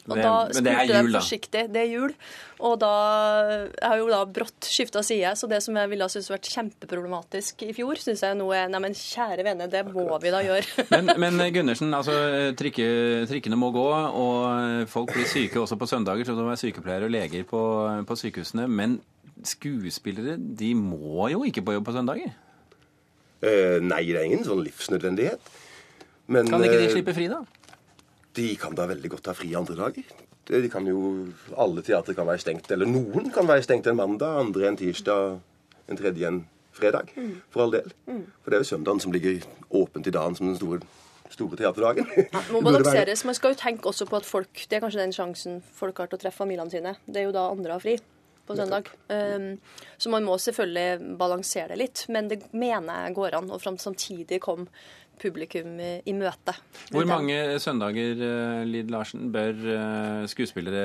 Og 0.09 0.19
da 0.19 0.31
men 0.51 0.65
det 0.67 0.73
er 0.73 0.81
spurte 0.81 0.81
jeg 0.83 1.05
jul, 1.05 1.13
da. 1.13 1.21
forsiktig. 1.21 1.61
Det 1.71 1.79
er 1.79 1.91
jul. 1.93 2.15
Og 2.63 2.75
da 2.83 2.95
Jeg 3.71 3.87
har 3.87 4.01
jo 4.01 4.09
da 4.11 4.21
brått 4.27 4.67
skifta 4.67 5.03
side, 5.07 5.31
så 5.39 5.49
det 5.51 5.61
som 5.63 5.79
jeg 5.79 5.91
ville 5.93 6.07
ha 6.07 6.11
syntes 6.11 6.31
vært 6.33 6.51
kjempeproblematisk 6.51 7.63
i 7.69 7.71
fjor, 7.77 8.01
syns 8.03 8.25
jeg 8.27 8.39
nå 8.39 8.49
er 8.57 8.71
Nei, 8.73 8.81
men 8.83 8.97
kjære 8.99 9.47
vene, 9.47 9.69
det 9.71 9.85
må 9.91 10.07
vi 10.23 10.35
da 10.35 10.43
gjøre. 10.43 10.67
Men, 10.93 11.15
men 11.23 11.41
Gundersen, 11.55 11.95
altså, 11.95 12.15
trikke, 12.59 12.85
trikkene 13.31 13.59
må 13.59 13.71
gå, 13.75 13.87
og 14.19 14.91
folk 14.91 15.13
blir 15.15 15.27
syke 15.31 15.61
også 15.63 15.79
på 15.79 15.89
søndager, 15.91 16.27
så 16.27 16.35
det 16.35 16.45
må 16.45 16.51
være 16.51 16.63
sykepleiere 16.63 17.09
og 17.09 17.15
leger 17.15 17.47
på, 17.49 17.63
på 18.09 18.19
sykehusene. 18.19 18.67
Men 18.71 18.99
skuespillere 19.47 20.37
de 20.39 20.73
må 20.79 21.29
jo 21.33 21.43
ikke 21.49 21.65
på 21.67 21.77
jobb 21.77 21.89
på 21.89 21.97
søndager. 21.97 22.35
Uh, 23.43 23.79
nei, 23.83 24.05
det 24.11 24.21
er 24.21 24.29
ingen 24.29 24.47
sånn 24.47 24.63
livsnødvendighet. 24.63 25.53
Men 26.33 26.47
Kan 26.51 26.63
ikke 26.63 26.79
de 26.79 26.87
eh, 26.87 26.95
slippe 26.95 27.15
fri, 27.17 27.27
da? 27.31 27.43
De 28.37 28.49
kan 28.61 28.75
da 28.77 28.87
veldig 28.89 29.11
godt 29.13 29.29
ha 29.31 29.35
fri 29.37 29.53
andre 29.59 29.77
dager. 29.79 30.15
De 30.49 30.69
kan 30.69 30.87
jo, 30.87 31.29
Alle 31.57 31.85
teatre 31.87 32.15
kan 32.15 32.27
være 32.27 32.43
stengt, 32.43 32.71
eller 32.75 32.89
noen 32.89 33.31
kan 33.35 33.47
være 33.49 33.65
stengt 33.67 33.87
en 33.87 33.99
mandag, 33.99 34.41
andre 34.41 34.69
en 34.69 34.79
tirsdag, 34.81 35.39
en 35.89 36.01
tredje 36.01 36.29
en 36.29 36.43
fredag. 36.73 37.13
For 37.53 37.65
all 37.65 37.75
del. 37.75 37.93
For 38.43 38.51
det 38.51 38.59
er 38.59 38.65
jo 38.65 38.71
søndagen 38.73 39.01
som 39.01 39.15
ligger 39.15 39.45
åpent 39.71 40.09
i 40.09 40.15
dagen 40.15 40.37
som 40.39 40.49
den 40.49 40.57
store, 40.57 40.81
store 41.31 41.61
teaterdagen. 41.61 42.09
Ja, 42.33 42.43
må 42.51 42.63
balanseres. 42.69 43.25
Man 43.29 43.39
skal 43.39 43.55
jo 43.55 43.61
tenke 43.61 43.89
også 43.89 44.09
på 44.09 44.19
at 44.19 44.29
folk 44.29 44.65
Det 44.69 44.79
er 44.79 44.85
kanskje 44.85 45.05
den 45.05 45.15
sjansen 45.17 45.63
folk 45.77 46.01
har 46.01 46.11
til 46.11 46.21
å 46.21 46.25
treffe 46.25 46.43
familiene 46.43 46.73
sine. 46.73 46.97
Det 47.07 47.23
er 47.23 47.29
jo 47.29 47.37
da 47.37 47.51
andre 47.53 47.77
har 47.77 47.85
fri 47.85 47.99
på 48.47 48.57
søndag. 48.59 48.89
Um, 49.09 49.53
så 49.99 50.11
man 50.11 50.25
må 50.27 50.35
selvfølgelig 50.41 51.15
balansere 51.21 51.75
det 51.75 51.79
litt. 51.79 52.05
Men 52.09 52.33
det 52.33 52.43
mener 52.51 53.07
jeg 53.07 53.17
går 53.21 53.39
an 53.39 53.53
å 53.55 53.61
fram 53.63 53.79
samtidig 53.79 54.41
komme 54.43 54.67
publikum 55.23 55.79
i, 55.81 55.93
i 56.09 56.15
møte. 56.17 56.55
Hvor 56.93 57.07
mange 57.09 57.37
søndager 57.63 58.23
eh, 58.27 58.63
Lid 58.69 58.91
Larsen, 58.93 59.29
bør 59.35 59.53
eh, 59.75 60.25
skuespillere 60.31 60.83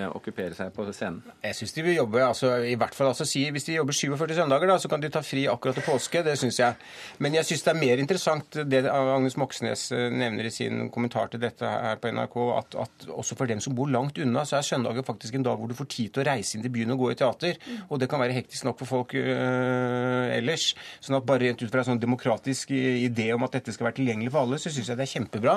eh, 0.00 0.06
okkupere 0.08 0.56
seg 0.56 0.72
på 0.76 0.86
scenen? 0.92 1.22
Jeg 1.44 1.58
syns 1.58 1.74
de 1.76 1.84
vil 1.86 1.96
jobbe 1.96 2.22
altså, 2.24 2.52
i 2.66 2.76
hvert 2.78 2.96
fall, 2.96 3.10
altså, 3.12 3.26
si, 3.28 3.46
Hvis 3.50 3.68
de 3.68 3.78
jobber 3.78 3.96
47 3.96 4.36
søndager, 4.38 4.70
da, 4.70 4.78
så 4.82 4.90
kan 4.92 5.02
de 5.02 5.10
ta 5.12 5.22
fri 5.24 5.46
akkurat 5.50 5.78
til 5.80 5.86
påske. 5.86 6.22
Det 6.26 6.36
syns 6.40 6.60
jeg. 6.60 6.78
Men 7.18 7.38
jeg 7.38 7.48
syns 7.48 7.66
det 7.66 7.72
er 7.74 7.80
mer 7.80 8.04
interessant 8.04 8.60
det 8.70 8.84
Agnes 8.90 9.38
Moxnes 9.40 9.88
nevner 9.92 10.48
i 10.48 10.54
sin 10.54 10.88
kommentar 10.92 11.30
til 11.32 11.42
dette 11.42 11.66
her 11.66 11.98
på 12.00 12.12
NRK, 12.12 12.36
at, 12.58 12.78
at 12.84 13.08
også 13.10 13.38
for 13.38 13.50
dem 13.50 13.62
som 13.64 13.74
bor 13.76 13.90
langt 13.90 14.18
unna, 14.20 14.44
så 14.48 14.58
er 14.58 14.66
søndager 14.66 15.06
faktisk 15.06 15.36
en 15.38 15.46
dag 15.46 15.58
hvor 15.58 15.70
du 15.70 15.76
får 15.78 15.90
tid 15.90 16.14
til 16.14 16.24
å 16.24 16.28
reise 16.30 16.56
inn 16.56 16.64
til 16.64 16.72
byen 16.74 16.94
og 16.94 17.04
gå 17.04 17.12
i 17.14 17.18
teater. 17.20 17.58
Og 17.88 18.00
det 18.02 18.10
kan 18.10 18.22
være 18.22 18.36
hektisk 18.36 18.66
nok 18.68 18.80
for 18.82 18.90
folk 18.90 19.16
øh, 19.18 20.26
ellers. 20.36 20.70
Sånn 21.00 21.18
at 21.18 21.26
bare 21.26 21.46
rent 21.46 21.62
ut 21.62 21.70
fra 21.72 21.82
en 21.82 21.92
sånn 21.92 22.02
demokratisk 22.02 22.72
idé 22.74 23.30
om 23.34 23.46
at 23.46 23.58
dette 23.58 23.69
dette 23.70 23.78
skal 23.78 23.88
være 23.88 23.98
tilgjengelig 24.00 24.34
for 24.34 24.44
alle, 24.44 24.58
så 24.60 24.72
syns 24.72 24.90
jeg 24.90 24.98
det 24.98 25.06
er 25.06 25.12
kjempebra. 25.14 25.54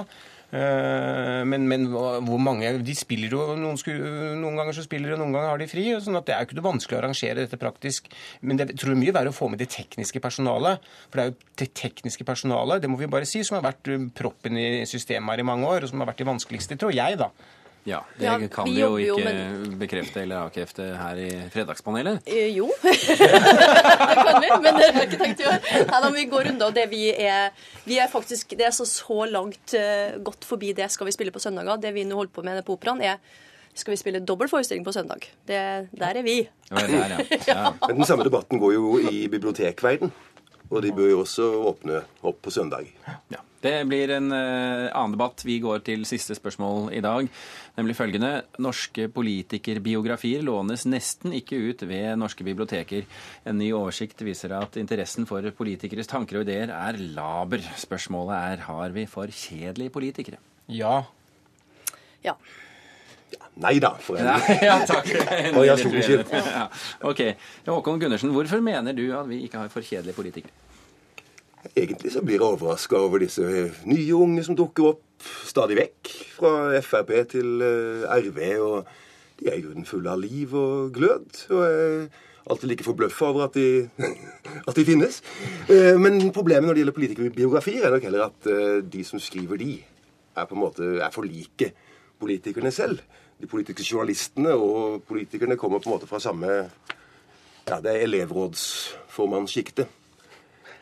Eh, 0.54 1.42
men, 1.50 1.66
men 1.66 1.88
hvor 1.90 2.38
mange 2.38 2.70
De 2.86 2.94
spiller 2.94 3.34
jo 3.34 3.56
noen, 3.58 3.80
sku, 3.82 3.90
noen 4.38 4.60
ganger 4.60 4.78
så 4.78 4.86
spiller 4.86 5.14
de, 5.14 5.18
noen 5.18 5.34
ganger 5.34 5.50
har 5.50 5.64
de 5.64 5.70
fri. 5.72 5.88
sånn 6.04 6.20
at 6.20 6.28
Det 6.30 6.36
er 6.36 6.44
jo 6.44 6.50
ikke 6.52 6.60
noe 6.60 6.68
vanskelig 6.70 6.98
å 6.98 7.02
arrangere 7.02 7.48
dette 7.48 7.60
praktisk. 7.62 8.12
Men 8.46 8.62
det 8.62 8.70
tror 8.76 8.94
jeg 8.94 9.02
mye 9.02 9.16
verre 9.18 9.34
å 9.34 9.36
få 9.36 9.50
med 9.50 9.64
det 9.64 9.72
tekniske 9.74 10.22
personalet. 10.24 10.86
For 11.10 11.20
det 11.20 11.26
er 11.26 11.34
jo 11.34 11.52
det 11.64 11.70
tekniske 11.82 12.28
personalet, 12.28 12.84
det 12.84 12.92
må 12.92 13.02
vi 13.02 13.10
bare 13.10 13.30
si, 13.30 13.42
som 13.46 13.58
har 13.58 13.66
vært 13.66 13.90
proppen 14.18 14.62
i 14.62 14.86
systemet 14.90 15.34
her 15.34 15.44
i 15.44 15.50
mange 15.50 15.70
år, 15.70 15.84
og 15.84 15.92
som 15.92 16.04
har 16.04 16.14
vært 16.14 16.22
de 16.22 16.30
vanskeligste, 16.30 16.78
tror 16.80 16.94
jeg, 16.96 17.18
da. 17.22 17.32
Ja, 17.86 18.00
Det 18.18 18.24
Ja, 18.26 18.38
kan 18.48 18.66
vi 18.66 18.78
jo 18.80 18.96
ikke 18.96 19.24
med- 19.26 19.78
bekrefte 19.82 20.22
eller 20.22 20.46
avkrefte 20.46 20.86
her 20.96 21.18
i 21.20 21.30
Fredagspanelet. 21.52 22.22
Eh, 22.26 22.48
Jo, 22.56 22.70
det 22.84 22.96
kan 23.12 24.42
vi, 24.42 24.50
men 24.62 24.78
det 24.78 24.88
har 24.94 25.02
jeg 25.02 25.10
ikke 25.10 25.20
tenkt 25.24 25.42
å 25.44 25.48
gjøre. 25.50 25.62
Nei, 25.90 26.02
da, 26.06 26.10
vi 26.16 26.26
går 26.32 26.50
unna, 26.54 26.70
det 26.76 26.86
vi 26.92 27.02
er, 27.12 27.52
vi 27.88 28.00
er 28.00 28.08
faktisk, 28.12 28.56
det 28.60 28.68
er 28.70 28.76
så, 28.76 28.86
så 28.88 29.26
langt 29.30 29.76
uh, 29.76 30.16
gått 30.24 30.48
forbi 30.48 30.72
det 30.78 30.88
skal 30.94 31.10
vi 31.10 31.16
spille 31.16 31.34
på 31.36 31.42
søndager. 31.44 31.82
Det 31.84 31.92
vi 31.96 32.06
nå 32.08 32.16
holder 32.22 32.34
på 32.36 32.46
med 32.48 32.64
på 32.68 32.78
operaen, 32.78 33.02
er 33.04 33.20
skal 33.74 33.96
vi 33.96 33.98
spille 33.98 34.20
dobbel 34.22 34.48
forestilling 34.52 34.86
på 34.86 34.94
søndag. 34.94 35.26
Det, 35.50 35.60
der 35.98 36.20
er 36.20 36.24
vi. 36.26 36.38
Ja, 36.70 36.84
der, 36.88 37.16
ja. 37.18 37.24
ja. 37.52 37.72
Men 37.88 37.98
den 38.04 38.06
samme 38.06 38.24
debatten 38.28 38.62
går 38.62 38.76
jo 38.76 39.00
i 39.10 39.26
bibliotekverden. 39.34 40.14
Og 40.74 40.82
de 40.84 40.94
bør 40.96 41.12
jo 41.12 41.24
også 41.24 41.50
åpne 41.70 42.04
opp 42.26 42.42
på 42.44 42.54
søndag. 42.54 42.90
Ja. 43.32 43.42
Det 43.64 43.78
blir 43.88 44.12
en 44.12 44.28
uh, 44.34 44.92
annen 44.92 45.14
debatt. 45.14 45.46
Vi 45.48 45.56
går 45.64 45.86
til 45.88 46.02
siste 46.08 46.36
spørsmål 46.36 46.90
i 46.98 47.00
dag, 47.04 47.30
nemlig 47.78 47.96
følgende. 47.96 48.32
Norske 48.60 49.06
politikerbiografier 49.14 50.44
lånes 50.44 50.84
nesten 50.90 51.32
ikke 51.38 51.62
ut 51.70 51.86
ved 51.88 52.20
norske 52.20 52.44
biblioteker. 52.44 53.08
En 53.48 53.56
ny 53.62 53.70
oversikt 53.78 54.26
viser 54.28 54.52
at 54.58 54.76
interessen 54.82 55.30
for 55.30 55.48
politikeres 55.56 56.12
tanker 56.12 56.42
og 56.42 56.44
ideer 56.48 56.74
er 56.76 57.00
laber. 57.16 57.64
Spørsmålet 57.80 58.36
er 58.36 58.66
har 58.68 58.98
vi 58.98 59.08
for 59.08 59.32
kjedelige 59.32 59.96
politikere? 59.96 60.42
Ja. 60.68 60.98
Ja. 62.26 62.36
Nei 63.64 63.78
da, 63.80 63.94
for 64.02 64.18
en 64.18 64.28
ja, 64.66 64.76
takk. 64.90 65.08
Og 65.60 65.64
jeg 65.68 65.80
tok 65.86 65.98
ikke. 66.02 66.42
Ja. 66.42 66.68
Ok. 67.06 67.24
Håkon 67.70 68.02
Gundersen, 68.02 68.34
hvorfor 68.34 68.64
mener 68.66 68.96
du 68.98 69.06
at 69.14 69.30
vi 69.30 69.44
ikke 69.46 69.62
har 69.62 69.72
for 69.72 69.86
kjedelige 69.86 70.18
politikere? 70.18 70.63
Egentlig 71.72 72.12
så 72.12 72.22
blir 72.22 72.38
jeg 72.38 72.46
overraska 72.46 73.00
over 73.00 73.24
disse 73.24 73.44
nye 73.88 74.16
unge 74.16 74.44
som 74.44 74.58
dukker 74.60 74.92
opp 74.92 75.30
stadig 75.48 75.78
vekk. 75.80 76.12
Fra 76.36 76.52
Frp 76.84 77.14
til 77.32 77.64
eh, 77.64 78.04
RV. 78.12 78.40
Og 78.60 79.40
de 79.40 79.50
er 79.50 79.58
i 79.58 79.64
grunnen 79.64 79.88
fulle 79.88 80.12
av 80.12 80.20
liv 80.22 80.54
og 80.60 80.92
glød. 80.96 81.30
Og 81.56 81.64
jeg 81.64 82.04
er 82.04 82.52
alltid 82.52 82.70
like 82.70 82.86
forbløffa 82.86 83.32
over 83.32 83.48
at 83.48 83.56
de, 83.56 83.88
at 84.68 84.76
de 84.76 84.86
finnes. 84.86 85.22
Eh, 85.72 85.96
Men 86.00 86.20
problemet 86.36 86.68
når 86.68 86.76
det 86.76 86.84
gjelder 86.84 87.00
politikerbiografier, 87.00 87.88
er 87.88 87.96
nok 87.96 88.10
heller 88.10 88.28
at 88.28 88.52
eh, 88.52 88.84
de 88.84 89.08
som 89.08 89.24
skriver 89.24 89.64
de, 89.64 89.74
er 90.36 90.50
på 90.50 90.58
en 90.58 90.64
måte 90.66 90.84
er 91.00 91.12
for 91.14 91.24
like 91.24 91.72
politikerne 92.20 92.72
selv. 92.72 93.00
De 93.40 93.48
politiske 93.48 93.88
journalistene 93.88 94.52
og 94.56 95.04
politikerne 95.08 95.58
kommer 95.58 95.80
på 95.80 95.90
en 95.90 95.96
måte 95.96 96.10
fra 96.10 96.20
samme 96.20 96.66
ja, 97.64 97.78
det 97.80 97.94
er 97.94 98.04
elevrådsformannssjiktet. 98.04 99.88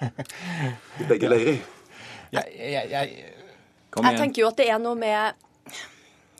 I 0.02 1.08
begge 1.12 1.30
leirer. 1.30 1.62
Jeg, 2.32 2.44
jeg, 2.58 2.90
jeg, 2.92 3.32
Kom 3.92 4.06
Jeg 4.08 4.20
tenker 4.22 4.46
jo 4.46 4.48
at 4.48 4.60
det 4.62 4.70
er 4.72 4.80
noe 4.80 4.96
med 4.96 5.48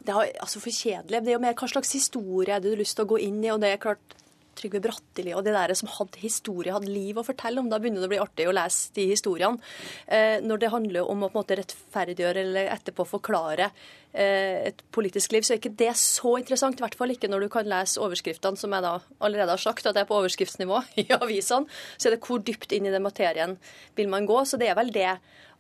det 0.02 0.14
er 0.16 0.32
altså 0.42 0.62
For 0.64 0.74
kjedelig. 0.74 1.22
Det 1.22 1.30
er 1.30 1.38
jo 1.38 1.44
mer 1.44 1.58
hva 1.58 1.68
slags 1.70 1.92
historie 1.94 2.56
er 2.56 2.62
det 2.62 2.72
du 2.72 2.76
har 2.76 2.82
lyst 2.82 2.98
til 2.98 3.06
å 3.06 3.12
gå 3.12 3.20
inn 3.22 3.42
i. 3.44 3.52
og 3.54 3.62
det 3.62 3.74
er 3.74 3.82
klart 3.82 4.16
Trygve 4.62 4.82
Bratteli 4.84 5.34
og 5.36 5.46
det 5.46 5.56
der 5.56 5.74
som 5.78 5.90
hadde 5.90 6.22
historie, 6.22 6.74
hadde 6.74 6.92
liv 6.92 7.18
å 7.18 7.26
fortelle 7.26 7.62
om. 7.62 7.70
Da 7.72 7.80
begynner 7.82 8.04
det 8.04 8.10
å 8.10 8.14
bli 8.14 8.22
artig 8.22 8.48
å 8.50 8.54
lese 8.56 8.94
de 8.96 9.08
historiene. 9.10 9.58
Eh, 10.06 10.38
når 10.46 10.62
det 10.62 10.72
handler 10.74 11.10
om 11.10 11.26
å 11.26 11.32
på 11.32 11.40
en 11.40 11.42
måte 11.42 11.58
rettferdiggjøre 11.58 12.46
eller 12.46 12.72
etterpå 12.76 13.08
forklare 13.10 13.72
eh, 14.14 14.70
et 14.70 14.86
politisk 14.94 15.34
liv, 15.36 15.48
så 15.48 15.56
er 15.56 15.62
ikke 15.62 15.74
det 15.82 15.92
så 16.00 16.36
interessant. 16.40 16.80
I 16.80 16.86
hvert 16.86 16.98
fall 17.00 17.16
ikke 17.16 17.32
når 17.32 17.46
du 17.46 17.52
kan 17.54 17.70
lese 17.70 18.02
overskriftene, 18.04 18.60
som 18.60 18.78
jeg 18.78 18.86
da 18.86 18.96
allerede 19.20 19.58
har 19.58 19.66
sagt 19.66 19.90
at 19.90 19.98
det 19.98 20.06
er 20.06 20.10
på 20.12 20.22
overskriftsnivå 20.22 20.84
i 21.04 21.08
avisene. 21.18 21.82
Så 21.98 22.10
er 22.10 22.18
det 22.18 22.24
hvor 22.26 22.44
dypt 22.46 22.76
inn 22.78 22.90
i 22.90 22.94
den 22.94 23.06
materien 23.06 23.58
vil 23.98 24.12
man 24.12 24.30
gå. 24.30 24.44
Så 24.46 24.62
det 24.62 24.72
er 24.72 24.80
vel 24.80 24.94
det 24.94 25.10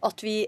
at 0.02 0.26
vi 0.26 0.44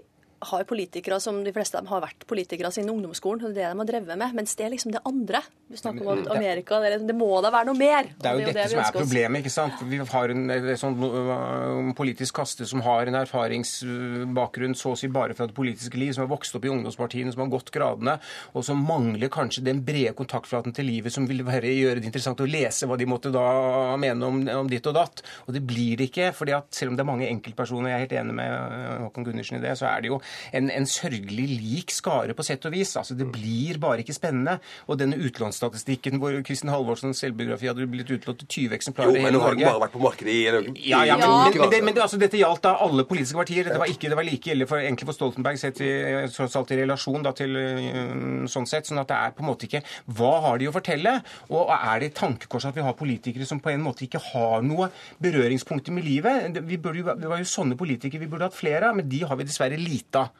har 0.50 0.64
politikere 0.68 1.20
som 1.20 1.42
de 1.44 1.52
fleste 1.52 1.76
av 1.78 1.84
dem 1.84 1.90
har 1.92 2.02
vært 2.04 2.26
politikere 2.30 2.70
siden 2.74 2.90
ungdomsskolen. 2.94 3.44
og 3.44 3.54
Det 3.54 3.62
er 3.64 3.72
det 3.72 3.74
de 3.74 3.82
har 3.82 3.90
drevet 3.92 4.18
med. 4.18 4.34
Mens 4.34 4.54
det 4.58 4.66
er 4.66 4.70
liksom 4.74 4.92
det 4.92 5.02
andre. 5.04 5.40
Du 5.70 5.76
snakker 5.80 6.06
om 6.06 6.24
Amerika 6.30 6.80
Det, 6.80 6.92
er- 6.92 7.06
det 7.06 7.16
må 7.16 7.30
da 7.42 7.50
være 7.50 7.66
noe 7.70 7.78
mer. 7.78 8.02
Det 8.20 8.26
er 8.30 8.34
jo 8.34 8.40
og 8.40 8.46
dette 8.46 8.62
det 8.62 8.70
som 8.70 8.78
er 8.84 8.92
problemet. 8.98 9.40
ikke 9.44 9.50
sant? 9.54 9.82
Vi 9.88 9.98
har 9.98 10.28
en, 10.34 10.44
en 10.50 10.76
sånn 10.76 10.96
øh, 11.02 11.94
politisk 11.96 12.34
kaste 12.40 12.66
som 12.68 12.80
har 12.84 13.06
en 13.06 13.14
erfaringsbakgrunn 13.24 14.74
så 14.78 14.92
å 14.94 14.98
si 14.98 15.08
bare 15.12 15.34
fra 15.36 15.46
det 15.48 15.54
politiske 15.56 15.98
liv, 16.00 16.12
som 16.14 16.24
har 16.24 16.30
vokst 16.32 16.54
opp 16.58 16.64
i 16.66 16.72
ungdomspartiene, 16.72 17.32
som 17.34 17.44
har 17.44 17.52
gått 17.52 17.70
gradene, 17.74 18.16
og 18.54 18.64
som 18.66 18.80
mangler 18.86 19.30
kanskje 19.32 19.64
den 19.66 19.82
brede 19.86 20.14
kontaktflaten 20.18 20.74
til 20.76 20.88
livet 20.88 21.12
som 21.14 21.26
vil 21.28 21.42
være, 21.46 21.70
gjøre 21.74 22.00
det 22.02 22.08
interessant 22.10 22.40
å 22.44 22.48
lese 22.48 22.88
hva 22.90 22.98
de 23.00 23.08
måtte 23.10 23.32
da 23.34 23.96
mene 24.00 24.28
om, 24.28 24.42
om 24.64 24.70
ditt 24.70 24.86
og 24.90 24.96
datt. 24.98 25.22
Og 25.46 25.54
det 25.56 25.64
blir 25.66 25.96
det 26.00 26.10
ikke. 26.10 26.32
fordi 26.34 26.52
at 26.56 26.66
selv 26.74 26.92
om 26.92 26.96
det 26.98 27.04
er 27.04 27.10
mange 27.10 27.28
enkeltpersoner, 27.30 27.90
jeg 27.90 27.96
er 27.96 28.04
helt 28.06 28.16
enig 28.22 28.34
med 28.34 28.50
øh, 28.54 29.04
Håkon 29.06 29.24
Gundersen 29.28 29.58
i 29.58 29.62
det, 29.64 29.74
så 29.78 29.88
er 29.90 30.04
det 30.04 30.12
jo 30.12 30.20
en, 30.52 30.70
en 30.70 30.86
sørgelig 30.88 31.46
lik 31.60 31.94
skare 31.94 32.34
på 32.36 32.44
sett 32.46 32.64
og 32.68 32.74
vis. 32.74 32.94
Altså 33.00 33.14
Det 33.18 33.26
blir 33.32 33.78
bare 33.82 34.02
ikke 34.04 34.16
spennende. 34.16 34.58
Og 34.88 34.98
denne 35.00 35.16
utlånsstatistikken 35.20 36.18
hvor 36.22 36.36
Kristin 36.46 36.72
Halvorsens 36.72 37.20
selvbiografi 37.22 37.68
hadde 37.70 37.86
blitt 37.90 38.10
utlånt 38.14 38.42
til 38.44 38.68
20 38.68 38.76
eksemplarer 38.78 39.10
Jo, 39.12 39.16
i 39.18 39.22
men 39.22 39.30
hele 39.30 39.38
nå 39.38 39.44
har 39.44 39.56
den 39.58 39.66
bare 39.68 39.82
vært 39.86 39.94
på 39.94 40.02
markedet 40.04 40.34
i 40.34 40.42
en 40.50 40.70
Ja, 40.84 41.02
ja, 41.08 41.16
men, 41.20 41.28
men, 41.30 41.58
men, 41.60 41.70
det, 41.72 41.82
men 41.84 41.94
det, 41.96 42.02
altså, 42.04 42.18
dette 42.20 42.38
gjaldt 42.40 42.64
da 42.66 42.74
alle 42.84 43.04
politiske 43.08 43.38
partier. 43.38 43.68
Dette 43.68 43.80
var 43.82 43.90
ikke, 43.92 44.10
det 44.12 44.18
var 44.18 44.26
like 44.28 44.52
ille 44.54 44.66
for, 44.70 44.82
egentlig 44.82 45.08
for 45.10 45.18
Stoltenberg 45.18 45.60
sett 45.60 45.80
i, 45.84 45.90
tross 46.34 46.56
alt 46.60 46.72
i 46.74 46.80
relasjon 46.82 47.24
da, 47.24 47.32
til 47.36 47.56
øh, 47.60 48.46
sånn 48.50 48.66
sett. 48.70 48.88
sånn 48.90 49.00
at 49.02 49.10
det 49.10 49.18
er 49.20 49.34
på 49.36 49.44
en 49.44 49.50
måte 49.50 49.68
ikke 49.68 49.82
Hva 50.18 50.32
har 50.48 50.60
de 50.60 50.68
å 50.70 50.74
fortelle? 50.74 51.16
Og 51.54 51.70
er 51.74 52.02
det 52.02 52.10
et 52.12 52.18
tankekors 52.18 52.66
at 52.68 52.76
vi 52.76 52.84
har 52.84 52.96
politikere 52.98 53.46
som 53.48 53.60
på 53.64 53.72
en 53.72 53.82
måte 53.84 54.06
ikke 54.06 54.20
har 54.32 54.64
noe 54.66 54.90
berøringspunkter 55.22 55.94
med 55.94 56.06
livet? 56.06 56.58
Vi, 56.64 56.78
burde, 56.80 57.02
jo- 57.02 57.16
det 57.20 57.30
var 57.30 57.40
jo 57.42 57.48
sånne 57.48 57.78
politikere 57.78 58.22
vi 58.24 58.30
burde 58.30 58.48
hatt 58.48 58.56
flere 58.56 58.90
av, 58.90 58.98
men 58.98 59.08
de 59.10 59.22
har 59.26 59.38
vi 59.40 59.46
dessverre 59.48 59.78
lite 59.80 60.13
av. 60.20 60.32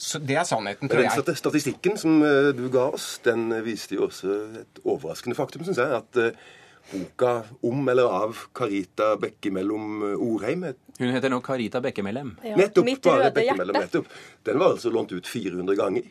Så 0.00 0.18
Det 0.18 0.36
er 0.40 0.46
sannheten, 0.48 0.88
tror 0.88 1.04
jeg. 1.04 1.24
Den 1.26 1.36
statistikken 1.36 1.98
som 2.00 2.22
eh, 2.24 2.54
du 2.56 2.64
ga 2.72 2.86
oss, 2.96 3.18
den 3.24 3.50
eh, 3.52 3.60
viste 3.66 3.98
jo 3.98 4.06
også 4.08 4.36
et 4.62 4.80
overraskende 4.80 5.36
faktum, 5.36 5.66
syns 5.66 5.76
jeg. 5.82 5.98
At 5.98 6.16
eh, 6.16 6.38
boka 6.90 7.34
om 7.68 7.84
eller 7.92 8.08
av 8.08 8.38
Karita 8.56 9.12
Bekkemellom 9.20 10.00
Orheim 10.16 10.64
Hun 10.98 11.12
heter 11.12 11.30
nå 11.30 11.42
Karita 11.44 11.82
Bekkemellem. 11.84 12.32
Ja. 12.42 12.56
nettopp 12.56 12.88
Mitt 12.88 13.04
bare 13.04 13.26
røde 13.26 13.36
Bekkemellom. 13.42 13.76
Nettopp. 13.76 14.08
Den 14.48 14.58
var 14.62 14.78
altså 14.78 14.92
lånt 14.94 15.12
ut 15.12 15.28
400 15.28 15.76
ganger. 15.76 16.08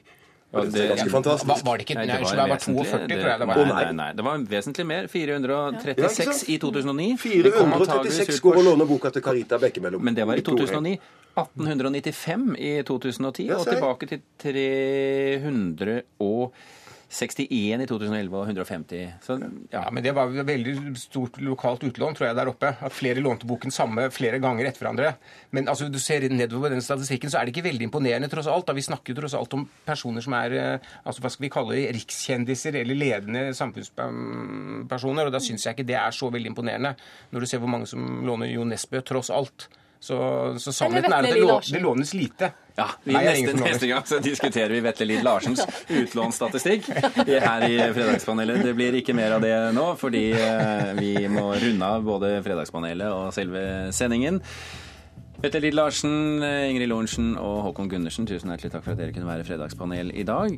Ja, 0.52 0.62
det 0.62 0.72
det- 0.74 0.82
er 0.82 0.88
ganske 0.96 1.12
Var, 1.12 1.22
fantastisk. 1.22 1.66
var 1.66 1.78
det 1.78 1.86
ikke 1.86 1.96
Nei, 1.96 2.06
det 2.06 2.14
var, 2.14 2.30
det 2.30 2.38
var 2.38 2.58
vesentlig. 2.58 2.86
42, 2.86 3.08
tror 3.08 3.30
jeg 3.30 3.40
det 3.40 3.48
var. 3.48 3.56
Nei, 3.56 3.84
nei. 3.84 3.92
nei, 3.94 4.14
det 4.14 4.24
var 4.26 4.38
vesentlig 4.38 4.86
mer. 4.86 5.08
436 5.08 6.50
ja. 6.50 6.54
i 6.54 6.58
2009. 6.58 7.18
Det 7.44 7.54
kom 7.54 7.74
antageligvis 7.74 8.18
436 8.18 8.40
går 8.42 8.56
å 8.56 8.64
låne 8.70 8.88
boka 8.90 9.12
til 9.14 9.22
Karita 9.22 9.60
Bekkemellom. 9.62 10.02
Men 10.02 10.16
det 10.16 10.26
var 10.26 10.38
i 10.38 10.42
2009. 10.42 10.98
1895 11.48 12.56
i 12.58 12.84
2010, 12.88 13.50
og 13.56 13.68
tilbake 13.68 14.06
til 14.10 14.20
361 14.44 16.52
i 17.50 17.62
2011 17.90 18.36
og 18.38 18.44
150. 18.46 19.14
Så 19.26 19.38
ja. 19.42 19.48
Ja, 19.74 19.82
men 19.92 20.04
Det 20.04 20.14
var 20.16 20.30
veldig 20.30 20.96
stort 20.98 21.40
lokalt 21.42 21.84
utlån, 21.84 22.16
tror 22.16 22.28
jeg, 22.28 22.36
der 22.38 22.52
oppe. 22.52 22.70
At 22.86 22.94
flere 22.94 23.22
lånte 23.24 23.48
boken 23.50 23.72
samme 23.74 24.10
flere 24.14 24.40
ganger 24.40 24.66
etter 24.70 24.84
hverandre. 24.84 25.16
Men 25.52 25.68
altså, 25.68 25.90
du 25.90 25.98
ser 26.00 26.28
nedover 26.30 26.70
den 26.70 26.82
statistikken, 26.86 27.30
så 27.30 27.38
er 27.40 27.46
det 27.46 27.56
ikke 27.56 27.70
veldig 27.70 27.86
imponerende, 27.90 28.30
tross 28.30 28.48
alt. 28.48 28.68
da. 28.68 28.74
Vi 28.78 28.86
snakker 28.86 29.18
tross 29.18 29.34
alt 29.34 29.54
om 29.58 29.66
personer 29.86 30.22
som 30.22 30.34
er 30.38 30.50
eh, 30.52 30.80
altså, 31.04 31.22
hva 31.22 31.30
skal 31.34 31.44
vi 31.48 31.54
kalle 31.56 31.76
det, 31.76 31.96
rikskjendiser 31.98 32.74
eller 32.84 32.96
ledende 32.96 33.42
samfunnspersoner. 33.58 35.26
Og 35.26 35.32
da 35.34 35.40
syns 35.42 35.66
jeg 35.66 35.74
ikke 35.78 35.90
det 35.90 35.98
er 35.98 36.12
så 36.14 36.30
veldig 36.30 36.50
imponerende, 36.54 36.94
når 37.32 37.40
du 37.40 37.46
ser 37.50 37.60
hvor 37.64 37.74
mange 37.74 37.88
som 37.90 38.22
låner 38.26 38.54
Jo 38.54 38.64
Nesbø, 38.70 39.02
tross 39.02 39.30
alt. 39.34 39.70
Så, 40.00 40.16
så 40.64 40.72
sannheten 40.72 41.12
er 41.12 41.26
at 41.26 41.28
det, 41.28 41.42
lå, 41.44 41.58
det 41.60 41.82
lånes 41.84 42.14
lite. 42.16 42.54
Ja, 42.80 42.86
vi, 43.04 43.12
Nei, 43.12 43.24
neste, 43.28 43.56
neste 43.60 43.88
gang 43.90 44.06
så 44.08 44.22
diskuterer 44.24 44.72
vi 44.72 44.80
Vetle 44.86 45.08
Lid 45.10 45.26
Larsens 45.28 45.60
utlånsstatistikk 45.92 46.88
her 47.28 47.66
i 47.68 47.74
Fredagspanelet. 47.92 48.62
Det 48.64 48.76
blir 48.78 48.96
ikke 49.02 49.16
mer 49.18 49.36
av 49.36 49.44
det 49.44 49.52
nå, 49.76 49.90
fordi 50.00 50.30
eh, 50.40 50.94
vi 51.02 51.12
må 51.28 51.50
runde 51.60 51.90
av 51.98 52.08
både 52.08 52.38
Fredagspanelet 52.46 53.12
og 53.12 53.34
selve 53.36 53.66
sendingen. 53.96 54.40
Vetle 55.40 55.62
Lid 55.64 55.76
Larsen, 55.76 56.16
Ingrid 56.44 56.90
Lorentzen 56.92 57.34
og 57.40 57.62
Håkon 57.68 57.92
Gundersen, 57.92 58.28
tusen 58.28 58.52
hjertelig 58.52 58.74
takk 58.74 58.84
for 58.88 58.96
at 58.96 59.00
dere 59.00 59.14
kunne 59.16 59.28
være 59.28 59.46
fredagspanel 59.48 60.12
i 60.16 60.26
dag. 60.28 60.56